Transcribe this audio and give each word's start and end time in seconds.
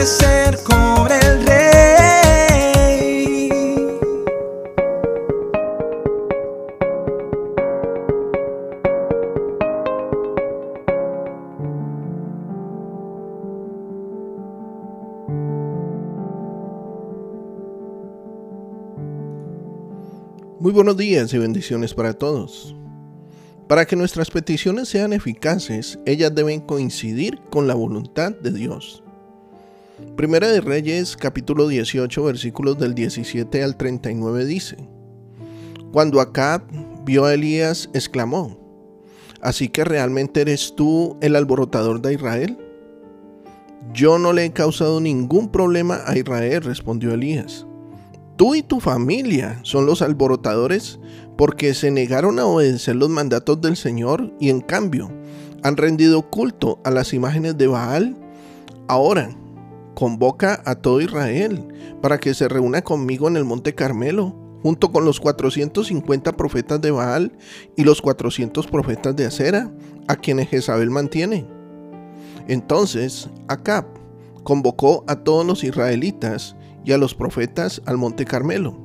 el 0.00 1.44
rey. 1.44 1.88
Muy 20.60 20.72
buenos 20.72 20.96
días 20.96 21.34
y 21.34 21.38
bendiciones 21.38 21.92
para 21.94 22.12
todos. 22.12 22.76
Para 23.66 23.84
que 23.84 23.96
nuestras 23.96 24.30
peticiones 24.30 24.88
sean 24.88 25.12
eficaces, 25.12 25.98
ellas 26.06 26.32
deben 26.32 26.60
coincidir 26.60 27.40
con 27.50 27.66
la 27.66 27.74
voluntad 27.74 28.30
de 28.30 28.52
Dios. 28.52 29.02
Primera 30.16 30.46
de 30.48 30.60
Reyes 30.60 31.16
capítulo 31.16 31.66
18 31.66 32.22
versículos 32.22 32.78
del 32.78 32.94
17 32.94 33.64
al 33.64 33.76
39 33.76 34.44
dice, 34.44 34.76
Cuando 35.92 36.20
Acab 36.20 36.62
vio 37.04 37.24
a 37.24 37.34
Elías, 37.34 37.90
exclamó, 37.94 38.58
¿Así 39.40 39.68
que 39.68 39.84
realmente 39.84 40.40
eres 40.40 40.74
tú 40.76 41.16
el 41.20 41.34
alborotador 41.34 42.00
de 42.00 42.14
Israel? 42.14 42.56
Yo 43.92 44.20
no 44.20 44.32
le 44.32 44.44
he 44.44 44.52
causado 44.52 45.00
ningún 45.00 45.50
problema 45.50 46.00
a 46.06 46.16
Israel, 46.16 46.62
respondió 46.62 47.12
Elías 47.12 47.66
Tú 48.36 48.54
y 48.54 48.62
tu 48.62 48.78
familia 48.78 49.58
son 49.64 49.84
los 49.84 50.00
alborotadores 50.00 51.00
porque 51.36 51.74
se 51.74 51.90
negaron 51.90 52.38
a 52.38 52.46
obedecer 52.46 52.94
los 52.94 53.08
mandatos 53.08 53.60
del 53.60 53.76
Señor 53.76 54.32
y 54.38 54.50
en 54.50 54.60
cambio 54.60 55.10
han 55.64 55.76
rendido 55.76 56.22
culto 56.30 56.78
a 56.84 56.92
las 56.92 57.12
imágenes 57.12 57.58
de 57.58 57.66
Baal. 57.66 58.16
Ahora, 58.86 59.36
convoca 59.98 60.62
a 60.64 60.76
todo 60.76 61.00
Israel 61.00 61.66
para 62.00 62.18
que 62.18 62.32
se 62.32 62.46
reúna 62.46 62.82
conmigo 62.82 63.26
en 63.26 63.36
el 63.36 63.44
monte 63.44 63.74
Carmelo, 63.74 64.32
junto 64.62 64.92
con 64.92 65.04
los 65.04 65.18
450 65.18 66.36
profetas 66.36 66.80
de 66.80 66.92
Baal 66.92 67.32
y 67.76 67.82
los 67.82 68.00
400 68.00 68.68
profetas 68.68 69.16
de 69.16 69.26
Acera, 69.26 69.72
a 70.06 70.14
quienes 70.14 70.50
Jezabel 70.50 70.90
mantiene. 70.90 71.48
Entonces, 72.46 73.28
Acab 73.48 73.86
convocó 74.44 75.02
a 75.08 75.16
todos 75.16 75.44
los 75.44 75.64
israelitas 75.64 76.54
y 76.84 76.92
a 76.92 76.98
los 76.98 77.16
profetas 77.16 77.82
al 77.84 77.98
monte 77.98 78.24
Carmelo. 78.24 78.78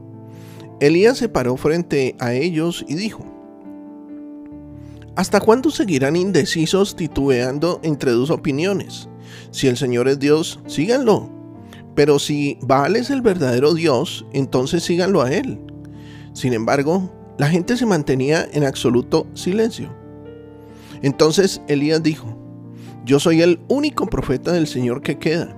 Elías 0.79 1.19
se 1.19 1.29
paró 1.29 1.57
frente 1.57 2.15
a 2.17 2.33
ellos 2.33 2.83
y 2.87 2.95
dijo, 2.95 3.23
¿Hasta 5.15 5.39
cuándo 5.39 5.69
seguirán 5.69 6.15
indecisos 6.15 6.95
titubeando 6.95 7.79
entre 7.83 8.09
dos 8.13 8.31
opiniones? 8.31 9.09
Si 9.51 9.67
el 9.67 9.77
Señor 9.77 10.07
es 10.07 10.19
Dios, 10.19 10.59
síganlo. 10.67 11.29
Pero 11.95 12.19
si 12.19 12.57
Baal 12.61 12.95
es 12.95 13.09
el 13.09 13.21
verdadero 13.21 13.73
Dios, 13.73 14.25
entonces 14.33 14.83
síganlo 14.83 15.21
a 15.21 15.31
él. 15.31 15.59
Sin 16.33 16.53
embargo, 16.53 17.11
la 17.37 17.49
gente 17.49 17.77
se 17.77 17.85
mantenía 17.85 18.47
en 18.51 18.63
absoluto 18.63 19.27
silencio. 19.33 19.93
Entonces 21.01 21.61
Elías 21.67 22.01
dijo, 22.01 22.37
Yo 23.05 23.19
soy 23.19 23.41
el 23.41 23.59
único 23.67 24.07
profeta 24.07 24.51
del 24.51 24.67
Señor 24.67 25.01
que 25.01 25.19
queda 25.19 25.55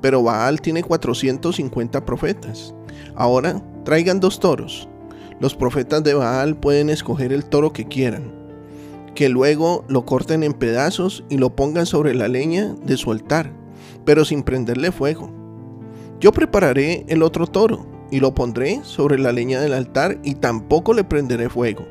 pero 0.00 0.22
Baal 0.22 0.60
tiene 0.60 0.82
450 0.82 2.04
profetas. 2.04 2.74
Ahora 3.14 3.62
traigan 3.84 4.20
dos 4.20 4.38
toros. 4.40 4.88
Los 5.40 5.54
profetas 5.54 6.02
de 6.04 6.14
Baal 6.14 6.56
pueden 6.56 6.90
escoger 6.90 7.32
el 7.32 7.44
toro 7.44 7.72
que 7.72 7.86
quieran, 7.86 8.32
que 9.18 9.28
luego 9.28 9.84
lo 9.88 10.06
corten 10.06 10.44
en 10.44 10.52
pedazos 10.52 11.24
y 11.28 11.38
lo 11.38 11.56
pongan 11.56 11.86
sobre 11.86 12.14
la 12.14 12.28
leña 12.28 12.76
de 12.86 12.96
su 12.96 13.10
altar, 13.10 13.52
pero 14.04 14.24
sin 14.24 14.44
prenderle 14.44 14.92
fuego. 14.92 15.28
Yo 16.20 16.30
prepararé 16.30 17.04
el 17.08 17.24
otro 17.24 17.48
toro 17.48 17.84
y 18.12 18.20
lo 18.20 18.32
pondré 18.32 18.78
sobre 18.84 19.18
la 19.18 19.32
leña 19.32 19.60
del 19.60 19.72
altar 19.72 20.20
y 20.22 20.36
tampoco 20.36 20.94
le 20.94 21.02
prenderé 21.02 21.48
fuego. 21.48 21.84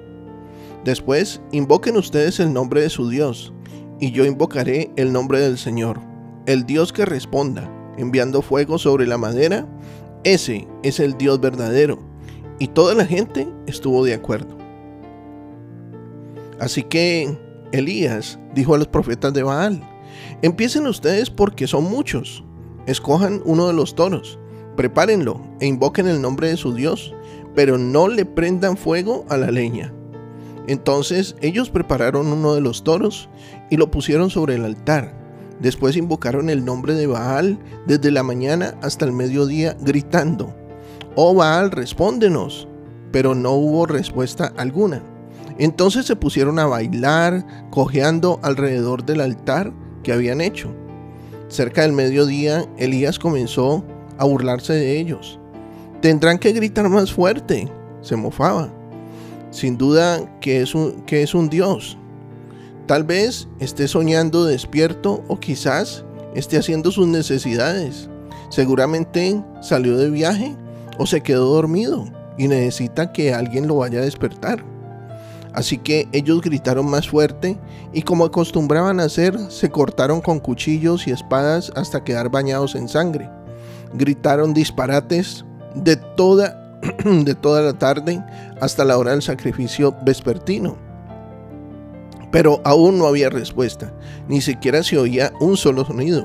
Después 0.85 1.41
invoquen 1.51 1.97
ustedes 1.97 2.39
el 2.39 2.53
nombre 2.53 2.79
de 2.79 2.89
su 2.89 3.09
Dios, 3.09 3.51
y 3.99 4.11
yo 4.11 4.23
invocaré 4.23 4.91
el 4.95 5.11
nombre 5.11 5.41
del 5.41 5.57
Señor, 5.57 5.99
el 6.45 6.65
Dios 6.65 6.93
que 6.93 7.03
responda 7.03 7.69
enviando 7.97 8.41
fuego 8.41 8.77
sobre 8.77 9.05
la 9.05 9.17
madera, 9.17 9.67
ese 10.23 10.65
es 10.81 11.01
el 11.01 11.17
Dios 11.17 11.41
verdadero. 11.41 11.99
Y 12.57 12.69
toda 12.69 12.93
la 12.95 13.05
gente 13.05 13.49
estuvo 13.65 14.05
de 14.05 14.13
acuerdo. 14.13 14.66
Así 16.59 16.83
que 16.83 17.37
Elías 17.71 18.39
dijo 18.53 18.75
a 18.75 18.77
los 18.77 18.87
profetas 18.87 19.33
de 19.33 19.43
Baal, 19.43 19.81
empiecen 20.41 20.87
ustedes 20.87 21.29
porque 21.29 21.67
son 21.67 21.85
muchos, 21.85 22.43
escojan 22.85 23.41
uno 23.45 23.67
de 23.67 23.73
los 23.73 23.95
toros, 23.95 24.39
prepárenlo 24.75 25.41
e 25.59 25.67
invoquen 25.67 26.07
el 26.07 26.21
nombre 26.21 26.49
de 26.49 26.57
su 26.57 26.73
Dios, 26.73 27.13
pero 27.55 27.77
no 27.77 28.07
le 28.07 28.25
prendan 28.25 28.77
fuego 28.77 29.25
a 29.29 29.37
la 29.37 29.51
leña. 29.51 29.93
Entonces 30.67 31.35
ellos 31.41 31.69
prepararon 31.69 32.27
uno 32.27 32.53
de 32.53 32.61
los 32.61 32.83
toros 32.83 33.29
y 33.69 33.77
lo 33.77 33.89
pusieron 33.89 34.29
sobre 34.29 34.55
el 34.55 34.65
altar 34.65 35.17
Después 35.59 35.97
invocaron 35.97 36.49
el 36.49 36.63
nombre 36.63 36.93
de 36.93 37.07
Baal 37.07 37.57
desde 37.87 38.11
la 38.11 38.21
mañana 38.21 38.75
hasta 38.81 39.05
el 39.05 39.11
mediodía 39.11 39.75
gritando, 39.81 40.55
Oh 41.15 41.33
Baal, 41.33 41.71
respóndenos. 41.71 42.67
Pero 43.11 43.33
no 43.33 43.53
hubo 43.53 43.85
respuesta 43.85 44.53
alguna. 44.57 45.01
Entonces 45.59 46.05
se 46.05 46.15
pusieron 46.15 46.59
a 46.59 46.65
bailar, 46.65 47.45
cojeando 47.69 48.39
alrededor 48.43 49.05
del 49.05 49.21
altar 49.21 49.73
que 50.03 50.13
habían 50.13 50.41
hecho. 50.41 50.69
Cerca 51.47 51.81
del 51.81 51.93
mediodía, 51.93 52.65
Elías 52.77 53.19
comenzó 53.19 53.83
a 54.17 54.25
burlarse 54.25 54.73
de 54.73 54.99
ellos. 54.99 55.39
Tendrán 56.01 56.37
que 56.37 56.51
gritar 56.51 56.89
más 56.89 57.11
fuerte, 57.11 57.67
se 58.01 58.15
mofaba. 58.15 58.71
Sin 59.49 59.77
duda 59.77 60.39
que 60.39 60.61
es 60.61 60.75
un, 60.75 61.01
que 61.03 61.23
es 61.23 61.33
un 61.33 61.49
dios, 61.49 61.97
Tal 62.87 63.03
vez 63.03 63.49
esté 63.59 63.89
soñando 63.89 64.45
despierto 64.45 65.21
o 65.27 65.41
quizás 65.41 66.05
esté 66.33 66.57
haciendo 66.57 66.89
sus 66.89 67.05
necesidades. 67.05 68.09
Seguramente 68.49 69.43
salió 69.61 69.97
de 69.97 70.09
viaje 70.09 70.55
o 70.97 71.05
se 71.05 71.19
quedó 71.19 71.53
dormido 71.53 72.05
y 72.37 72.47
necesita 72.47 73.11
que 73.11 73.33
alguien 73.33 73.67
lo 73.67 73.75
vaya 73.75 73.99
a 73.99 74.03
despertar. 74.03 74.63
Así 75.57 75.79
que 75.79 76.07
ellos 76.11 76.41
gritaron 76.41 76.87
más 76.87 77.09
fuerte 77.09 77.57
y 77.91 78.03
como 78.03 78.25
acostumbraban 78.25 78.99
a 78.99 79.05
hacer, 79.05 79.35
se 79.49 79.71
cortaron 79.71 80.21
con 80.21 80.39
cuchillos 80.39 81.07
y 81.07 81.11
espadas 81.11 81.71
hasta 81.75 82.03
quedar 82.03 82.29
bañados 82.29 82.75
en 82.75 82.87
sangre. 82.87 83.27
Gritaron 83.95 84.53
disparates 84.53 85.45
de 85.73 85.95
toda, 85.95 86.77
de 87.03 87.33
toda 87.33 87.63
la 87.63 87.73
tarde 87.73 88.23
hasta 88.61 88.85
la 88.85 88.99
hora 88.99 89.13
del 89.13 89.23
sacrificio 89.23 89.95
vespertino. 90.05 90.77
Pero 92.31 92.61
aún 92.63 92.99
no 92.99 93.07
había 93.07 93.31
respuesta, 93.31 93.91
ni 94.27 94.41
siquiera 94.41 94.83
se 94.83 94.99
oía 94.99 95.33
un 95.39 95.57
solo 95.57 95.83
sonido. 95.85 96.23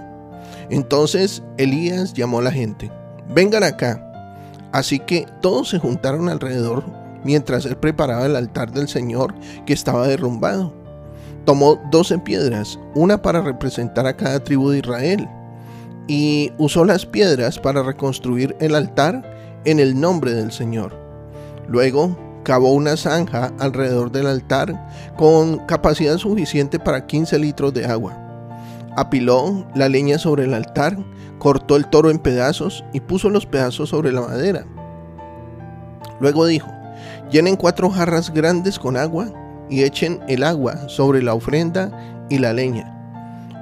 Entonces 0.69 1.43
Elías 1.57 2.13
llamó 2.13 2.41
a 2.41 2.43
la 2.43 2.53
gente, 2.53 2.93
vengan 3.35 3.65
acá. 3.65 3.99
Así 4.73 4.99
que 4.99 5.27
todos 5.41 5.71
se 5.71 5.79
juntaron 5.79 6.29
alrededor 6.29 6.85
mientras 7.25 7.65
él 7.67 7.77
preparaba 7.77 8.27
el 8.27 8.37
altar 8.37 8.73
del 8.73 8.89
Señor 8.89 9.35
que 9.67 9.73
estaba 9.73 10.07
derrumbado. 10.07 10.73
Tomó 11.45 11.81
doce 11.91 12.19
piedras, 12.19 12.79
una 12.95 13.21
para 13.21 13.41
representar 13.41 14.07
a 14.07 14.17
cada 14.17 14.43
tribu 14.43 14.71
de 14.71 14.79
Israel, 14.79 15.29
y 16.07 16.53
usó 16.59 16.85
las 16.85 17.07
piedras 17.07 17.59
para 17.59 17.83
reconstruir 17.83 18.57
el 18.61 18.75
altar 18.75 19.23
en 19.65 19.81
el 19.81 19.99
nombre 20.01 20.33
del 20.33 20.53
Señor. 20.53 20.95
Luego 21.69 22.17
cavó 22.43 22.73
una 22.73 22.97
zanja 22.97 23.53
alrededor 23.59 24.11
del 24.11 24.27
altar 24.27 24.89
con 25.17 25.59
capacidad 25.67 26.19
suficiente 26.19 26.79
para 26.79 27.07
15 27.07 27.39
litros 27.39 27.73
de 27.75 27.87
agua. 27.87 28.19
Apiló 28.97 29.67
la 29.75 29.89
leña 29.89 30.19
sobre 30.19 30.45
el 30.45 30.55
altar, 30.55 30.99
cortó 31.39 31.77
el 31.77 31.87
toro 31.87 32.11
en 32.11 32.19
pedazos 32.19 32.85
y 32.93 33.01
puso 33.01 33.31
los 33.31 33.47
pedazos 33.47 33.89
sobre 33.89 34.13
la 34.13 34.21
madera. 34.23 34.67
Luego 36.21 36.47
dijo, 36.47 36.72
llenen 37.33 37.57
cuatro 37.57 37.91
jarras 37.91 38.33
grandes 38.33 38.79
con 38.79 38.97
agua 38.97 39.33
y 39.69 39.83
echen 39.83 40.21
el 40.29 40.45
agua 40.45 40.89
sobre 40.89 41.23
la 41.23 41.35
ofrenda 41.35 41.91
y 42.29 42.39
la 42.39 42.53
leña. 42.53 42.99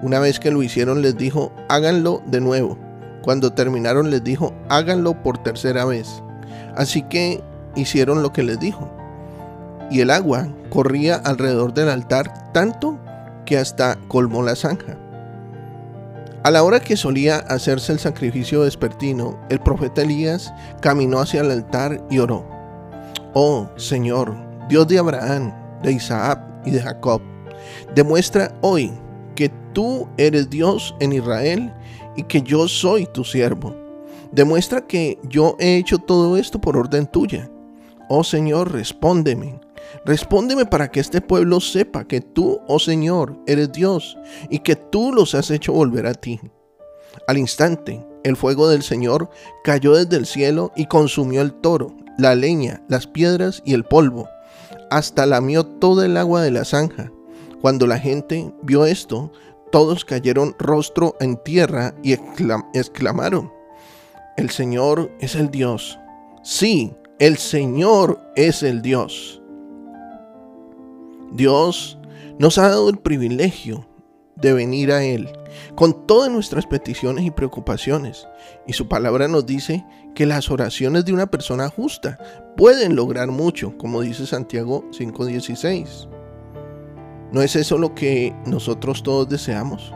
Una 0.02 0.18
vez 0.18 0.40
que 0.40 0.50
lo 0.50 0.62
hicieron 0.62 1.02
les 1.02 1.16
dijo, 1.16 1.52
háganlo 1.68 2.20
de 2.26 2.40
nuevo. 2.40 2.76
Cuando 3.22 3.52
terminaron 3.52 4.10
les 4.10 4.24
dijo, 4.24 4.52
háganlo 4.68 5.22
por 5.22 5.38
tercera 5.38 5.84
vez. 5.84 6.22
Así 6.74 7.02
que 7.02 7.42
hicieron 7.76 8.22
lo 8.22 8.32
que 8.32 8.42
les 8.42 8.58
dijo. 8.58 8.90
Y 9.90 10.00
el 10.00 10.10
agua 10.10 10.48
corría 10.70 11.16
alrededor 11.16 11.74
del 11.74 11.90
altar 11.90 12.52
tanto 12.52 12.98
que 13.44 13.58
hasta 13.58 13.96
colmó 14.08 14.42
la 14.42 14.56
zanja. 14.56 14.96
A 16.42 16.50
la 16.50 16.62
hora 16.62 16.80
que 16.80 16.96
solía 16.96 17.36
hacerse 17.36 17.92
el 17.92 17.98
sacrificio 17.98 18.62
vespertino, 18.62 19.38
el 19.50 19.60
profeta 19.60 20.02
Elías 20.02 20.52
caminó 20.80 21.20
hacia 21.20 21.42
el 21.42 21.50
altar 21.50 22.02
y 22.08 22.18
oró. 22.18 22.59
Oh 23.34 23.68
Señor, 23.76 24.34
Dios 24.68 24.88
de 24.88 24.98
Abraham, 24.98 25.52
de 25.82 25.92
Isaac 25.92 26.40
y 26.64 26.70
de 26.70 26.80
Jacob, 26.80 27.22
demuestra 27.94 28.52
hoy 28.60 28.92
que 29.36 29.50
tú 29.72 30.08
eres 30.16 30.50
Dios 30.50 30.94
en 31.00 31.12
Israel 31.12 31.72
y 32.16 32.24
que 32.24 32.42
yo 32.42 32.66
soy 32.68 33.06
tu 33.06 33.24
siervo. 33.24 33.74
Demuestra 34.32 34.86
que 34.86 35.18
yo 35.28 35.56
he 35.58 35.76
hecho 35.76 35.98
todo 35.98 36.36
esto 36.36 36.60
por 36.60 36.76
orden 36.76 37.06
tuya 37.06 37.50
Oh 38.12 38.24
Señor, 38.24 38.72
respóndeme. 38.72 39.60
Respóndeme 40.04 40.66
para 40.66 40.90
que 40.90 40.98
este 40.98 41.20
pueblo 41.20 41.60
sepa 41.60 42.02
que 42.02 42.20
tú, 42.20 42.60
oh 42.66 42.80
Señor, 42.80 43.38
eres 43.46 43.70
Dios 43.70 44.18
y 44.50 44.58
que 44.58 44.74
tú 44.74 45.12
los 45.12 45.36
has 45.36 45.52
hecho 45.52 45.72
volver 45.72 46.06
a 46.06 46.14
ti. 46.14 46.40
Al 47.28 47.38
instante, 47.38 48.04
el 48.24 48.36
fuego 48.36 48.68
del 48.68 48.82
Señor 48.82 49.30
cayó 49.62 49.94
desde 49.94 50.16
el 50.16 50.26
cielo 50.26 50.72
y 50.74 50.86
consumió 50.86 51.40
el 51.40 51.52
toro, 51.52 51.94
la 52.20 52.34
leña, 52.34 52.82
las 52.88 53.06
piedras 53.06 53.62
y 53.64 53.74
el 53.74 53.84
polvo. 53.84 54.28
Hasta 54.90 55.26
lamió 55.26 55.64
toda 55.64 56.06
el 56.06 56.16
agua 56.16 56.42
de 56.42 56.50
la 56.50 56.64
zanja. 56.64 57.10
Cuando 57.60 57.86
la 57.86 57.98
gente 57.98 58.52
vio 58.62 58.86
esto, 58.86 59.32
todos 59.72 60.04
cayeron 60.04 60.54
rostro 60.58 61.16
en 61.20 61.36
tierra 61.36 61.94
y 62.02 62.16
exclamaron, 62.74 63.52
el 64.36 64.50
Señor 64.50 65.10
es 65.20 65.34
el 65.34 65.50
Dios. 65.50 65.98
Sí, 66.42 66.92
el 67.18 67.36
Señor 67.36 68.20
es 68.36 68.62
el 68.62 68.82
Dios. 68.82 69.42
Dios 71.32 71.98
nos 72.38 72.58
ha 72.58 72.68
dado 72.68 72.88
el 72.88 72.98
privilegio 72.98 73.86
de 74.36 74.52
venir 74.52 74.92
a 74.92 75.04
Él 75.04 75.28
con 75.74 76.06
todas 76.06 76.30
nuestras 76.30 76.66
peticiones 76.66 77.24
y 77.24 77.30
preocupaciones. 77.30 78.26
Y 78.66 78.72
su 78.72 78.88
palabra 78.88 79.28
nos 79.28 79.46
dice 79.46 79.84
que 80.14 80.26
las 80.26 80.50
oraciones 80.50 81.04
de 81.04 81.12
una 81.12 81.30
persona 81.30 81.68
justa 81.68 82.18
pueden 82.56 82.96
lograr 82.96 83.28
mucho, 83.28 83.76
como 83.78 84.02
dice 84.02 84.26
Santiago 84.26 84.84
5:16. 84.92 86.08
¿No 87.32 87.42
es 87.42 87.54
eso 87.54 87.78
lo 87.78 87.94
que 87.94 88.34
nosotros 88.44 89.02
todos 89.02 89.28
deseamos? 89.28 89.92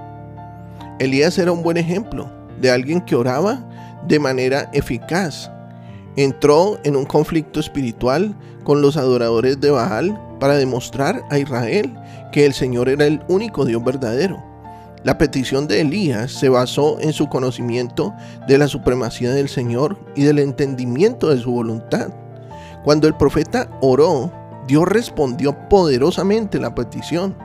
Elías 1.01 1.37
era 1.39 1.51
un 1.51 1.63
buen 1.63 1.77
ejemplo 1.77 2.31
de 2.61 2.71
alguien 2.71 3.01
que 3.01 3.17
oraba 3.17 3.69
de 4.07 4.21
manera 4.21 4.71
eficaz. 4.73 5.51
Entró 6.17 6.79
en 6.85 6.95
un 6.95 7.05
conflicto 7.05 7.59
espiritual 7.59 8.37
con 8.63 8.81
los 8.81 8.97
adoradores 8.97 9.61
de 9.61 9.71
Baal 9.71 10.21
para 10.39 10.55
demostrar 10.55 11.25
a 11.31 11.39
Israel 11.39 11.93
que 12.31 12.47
el 12.47 12.53
Señor 12.53 12.89
era 12.89 13.07
el 13.07 13.21
único 13.29 13.65
Dios 13.65 13.83
verdadero. 13.83 14.54
La 15.05 15.19
petición 15.19 15.69
de 15.69 15.83
Elías 15.83 16.33
se 16.33 16.49
basó 16.49 16.99
en 16.99 17.13
su 17.13 17.29
conocimiento 17.29 18.15
de 18.49 18.57
la 18.57 18.69
supremacía 18.69 19.33
del 19.33 19.51
Señor 19.51 19.99
y 20.17 20.25
del 20.25 20.39
entendimiento 20.39 21.29
de 21.29 21.39
su 21.39 21.53
voluntad. 21.53 22.09
Cuando 22.85 23.07
el 23.07 23.15
profeta 23.15 23.69
oró, 23.83 24.33
Dios 24.67 24.89
respondió 24.89 25.69
poderosamente 25.69 26.59
la 26.59 26.75
petición. 26.75 27.37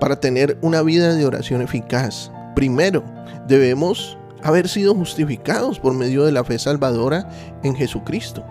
Para 0.00 0.18
tener 0.18 0.56
una 0.62 0.80
vida 0.80 1.12
de 1.12 1.26
oración 1.26 1.60
eficaz, 1.60 2.32
primero 2.54 3.04
debemos 3.46 4.16
haber 4.42 4.66
sido 4.66 4.94
justificados 4.94 5.78
por 5.78 5.92
medio 5.92 6.24
de 6.24 6.32
la 6.32 6.42
fe 6.42 6.58
salvadora 6.58 7.28
en 7.62 7.76
Jesucristo. 7.76 8.42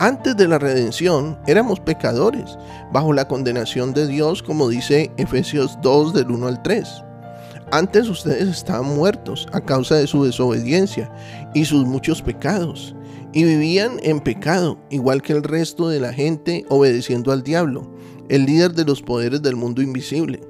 Antes 0.00 0.36
de 0.36 0.48
la 0.48 0.58
redención 0.58 1.38
éramos 1.46 1.78
pecadores, 1.78 2.58
bajo 2.92 3.12
la 3.12 3.28
condenación 3.28 3.94
de 3.94 4.08
Dios, 4.08 4.42
como 4.42 4.68
dice 4.68 5.12
Efesios 5.18 5.78
2 5.82 6.12
del 6.12 6.32
1 6.32 6.48
al 6.48 6.62
3. 6.62 6.88
Antes 7.70 8.08
ustedes 8.08 8.48
estaban 8.48 8.96
muertos 8.96 9.46
a 9.52 9.60
causa 9.60 9.94
de 9.94 10.08
su 10.08 10.24
desobediencia 10.24 11.10
y 11.54 11.64
sus 11.64 11.86
muchos 11.86 12.22
pecados 12.22 12.94
y 13.32 13.44
vivían 13.44 13.98
en 14.02 14.20
pecado, 14.20 14.78
igual 14.90 15.22
que 15.22 15.32
el 15.32 15.42
resto 15.42 15.88
de 15.88 16.00
la 16.00 16.12
gente, 16.12 16.64
obedeciendo 16.68 17.30
al 17.30 17.42
diablo, 17.42 17.88
el 18.28 18.46
líder 18.46 18.74
de 18.74 18.84
los 18.84 19.00
poderes 19.00 19.42
del 19.42 19.54
mundo 19.54 19.80
invisible, 19.80 20.40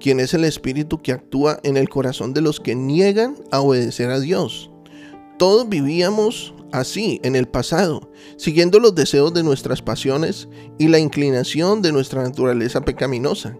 quien 0.00 0.18
es 0.18 0.34
el 0.34 0.44
espíritu 0.44 1.00
que 1.02 1.12
actúa 1.12 1.60
en 1.62 1.76
el 1.76 1.88
corazón 1.88 2.34
de 2.34 2.40
los 2.40 2.58
que 2.58 2.74
niegan 2.74 3.36
a 3.52 3.60
obedecer 3.60 4.10
a 4.10 4.18
Dios. 4.18 4.70
Todos 5.38 5.68
vivíamos 5.68 6.54
así 6.78 7.20
en 7.22 7.36
el 7.36 7.48
pasado, 7.48 8.10
siguiendo 8.36 8.78
los 8.78 8.94
deseos 8.94 9.32
de 9.34 9.42
nuestras 9.42 9.82
pasiones 9.82 10.48
y 10.78 10.88
la 10.88 10.98
inclinación 10.98 11.82
de 11.82 11.92
nuestra 11.92 12.22
naturaleza 12.22 12.80
pecaminosa. 12.82 13.56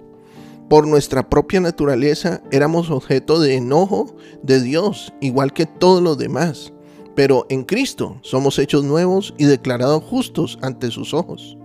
Por 0.68 0.86
nuestra 0.86 1.28
propia 1.28 1.60
naturaleza 1.60 2.42
éramos 2.50 2.90
objeto 2.90 3.40
de 3.40 3.56
enojo 3.56 4.14
de 4.42 4.62
Dios, 4.62 5.12
igual 5.20 5.52
que 5.52 5.66
todos 5.66 6.02
los 6.02 6.18
demás 6.18 6.74
pero 7.14 7.46
en 7.48 7.64
Cristo 7.64 8.18
somos 8.22 8.58
hechos 8.58 8.84
nuevos 8.84 9.34
y 9.38 9.44
declarados 9.44 10.02
justos 10.02 10.58
ante 10.62 10.90
sus 10.90 11.14
ojos. 11.14 11.56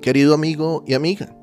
Querido 0.00 0.34
amigo 0.34 0.84
y 0.86 0.94
amiga, 0.94 1.34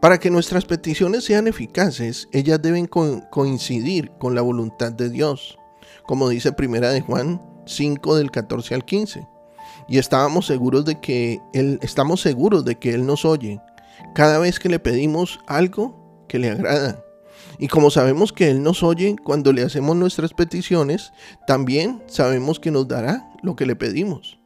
para 0.00 0.18
que 0.18 0.30
nuestras 0.30 0.64
peticiones 0.64 1.24
sean 1.24 1.46
eficaces, 1.46 2.28
ellas 2.32 2.60
deben 2.60 2.86
coincidir 2.86 4.10
con 4.18 4.34
la 4.34 4.42
voluntad 4.42 4.92
de 4.92 5.08
Dios, 5.08 5.58
como 6.04 6.28
dice 6.28 6.52
Primera 6.52 6.90
de 6.90 7.00
Juan 7.00 7.40
5 7.66 8.16
del 8.16 8.30
14 8.30 8.74
al 8.74 8.84
15. 8.84 9.26
Y 9.88 9.98
estábamos 9.98 10.46
seguros 10.46 10.84
de 10.84 11.00
que 11.00 11.40
él 11.52 11.78
estamos 11.82 12.20
seguros 12.20 12.64
de 12.64 12.76
que 12.76 12.94
él 12.94 13.06
nos 13.06 13.24
oye 13.24 13.60
cada 14.14 14.38
vez 14.38 14.58
que 14.58 14.68
le 14.68 14.78
pedimos 14.78 15.40
algo 15.46 16.24
que 16.28 16.38
le 16.38 16.50
agrada 16.50 17.04
y 17.58 17.68
como 17.68 17.90
sabemos 17.90 18.32
que 18.32 18.50
Él 18.50 18.62
nos 18.62 18.82
oye 18.82 19.16
cuando 19.22 19.52
le 19.52 19.62
hacemos 19.62 19.96
nuestras 19.96 20.32
peticiones, 20.32 21.12
también 21.46 22.02
sabemos 22.06 22.58
que 22.58 22.70
nos 22.70 22.88
dará 22.88 23.30
lo 23.42 23.56
que 23.56 23.66
le 23.66 23.76
pedimos. 23.76 24.38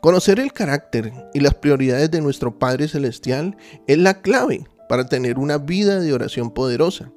Conocer 0.00 0.38
el 0.38 0.52
carácter 0.52 1.12
y 1.32 1.40
las 1.40 1.54
prioridades 1.54 2.10
de 2.10 2.20
nuestro 2.20 2.58
Padre 2.58 2.88
Celestial 2.88 3.56
es 3.86 3.98
la 3.98 4.20
clave 4.20 4.66
para 4.88 5.06
tener 5.06 5.38
una 5.38 5.56
vida 5.56 6.00
de 6.00 6.12
oración 6.12 6.50
poderosa. 6.50 7.10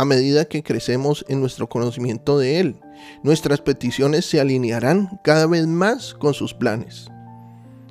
A 0.00 0.06
medida 0.06 0.46
que 0.46 0.62
crecemos 0.62 1.26
en 1.28 1.40
nuestro 1.40 1.68
conocimiento 1.68 2.38
de 2.38 2.58
Él, 2.58 2.80
nuestras 3.22 3.60
peticiones 3.60 4.24
se 4.24 4.40
alinearán 4.40 5.20
cada 5.22 5.46
vez 5.46 5.66
más 5.66 6.14
con 6.14 6.32
sus 6.32 6.54
planes. 6.54 7.08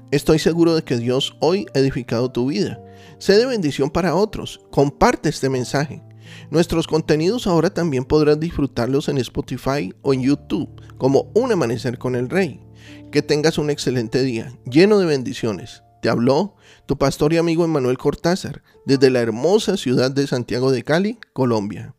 Estoy 0.09 0.39
seguro 0.39 0.73
de 0.73 0.81
que 0.81 0.97
Dios 0.97 1.37
hoy 1.39 1.67
ha 1.75 1.77
edificado 1.77 2.31
tu 2.31 2.47
vida. 2.47 2.83
Sé 3.19 3.37
de 3.37 3.45
bendición 3.45 3.91
para 3.91 4.15
otros. 4.15 4.59
Comparte 4.71 5.29
este 5.29 5.49
mensaje. 5.49 6.01
Nuestros 6.49 6.87
contenidos 6.87 7.45
ahora 7.45 7.71
también 7.71 8.05
podrás 8.05 8.39
disfrutarlos 8.39 9.07
en 9.07 9.19
Spotify 9.19 9.93
o 10.01 10.11
en 10.11 10.23
YouTube 10.23 10.81
como 10.97 11.31
Un 11.35 11.51
Amanecer 11.51 11.99
con 11.99 12.15
el 12.15 12.27
Rey. 12.27 12.59
Que 13.11 13.21
tengas 13.21 13.59
un 13.59 13.69
excelente 13.69 14.23
día, 14.23 14.51
lleno 14.65 14.97
de 14.97 15.05
bendiciones. 15.05 15.83
Te 16.01 16.09
habló 16.09 16.55
tu 16.87 16.97
pastor 16.97 17.33
y 17.33 17.37
amigo 17.37 17.65
Emanuel 17.65 17.99
Cortázar 17.99 18.63
desde 18.87 19.11
la 19.11 19.19
hermosa 19.19 19.77
ciudad 19.77 20.09
de 20.09 20.25
Santiago 20.25 20.71
de 20.71 20.83
Cali, 20.83 21.19
Colombia. 21.33 21.93